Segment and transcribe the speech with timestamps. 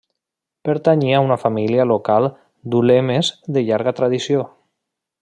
[0.69, 2.29] Pertanyia a una família local
[2.75, 4.47] d'ulemes de llarga tradició.